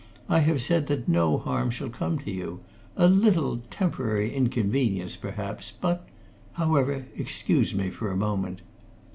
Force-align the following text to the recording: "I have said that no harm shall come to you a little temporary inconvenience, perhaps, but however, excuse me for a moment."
"I 0.27 0.39
have 0.39 0.63
said 0.63 0.87
that 0.87 1.07
no 1.07 1.37
harm 1.37 1.69
shall 1.69 1.91
come 1.91 2.17
to 2.17 2.31
you 2.31 2.61
a 2.97 3.07
little 3.07 3.59
temporary 3.69 4.33
inconvenience, 4.35 5.15
perhaps, 5.15 5.71
but 5.79 6.07
however, 6.53 7.05
excuse 7.15 7.75
me 7.75 7.91
for 7.91 8.09
a 8.09 8.17
moment." 8.17 8.61